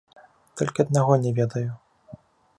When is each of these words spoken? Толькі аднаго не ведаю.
Толькі 0.61 0.83
аднаго 0.85 1.13
не 1.27 1.35
ведаю. 1.41 1.71